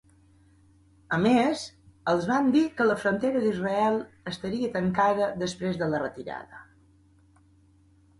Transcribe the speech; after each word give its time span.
A 1.15 1.17
més, 1.23 1.65
els 2.13 2.23
van 2.31 2.47
dir 2.55 2.63
que 2.79 2.87
la 2.87 2.95
frontera 3.01 3.43
d'Israel 3.43 3.99
estaria 4.31 4.71
tancada 4.79 5.27
després 5.45 5.79
de 5.83 5.91
la 5.93 6.01
retirada. 6.05 6.63